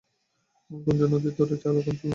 গুঞ্জন, 0.71 1.09
নদী 1.13 1.29
ধরে 1.37 1.55
চলো- 1.63 1.79
কন্ট্রোল 1.85 1.97
নাও। 1.97 2.09